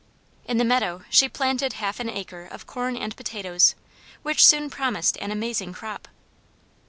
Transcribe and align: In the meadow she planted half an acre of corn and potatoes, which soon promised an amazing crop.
In 0.45 0.57
the 0.57 0.63
meadow 0.65 1.03
she 1.11 1.29
planted 1.29 1.73
half 1.73 1.99
an 1.99 2.09
acre 2.09 2.45
of 2.47 2.65
corn 2.65 2.97
and 2.97 3.15
potatoes, 3.15 3.75
which 4.23 4.43
soon 4.43 4.71
promised 4.71 5.15
an 5.17 5.29
amazing 5.29 5.73
crop. 5.73 6.07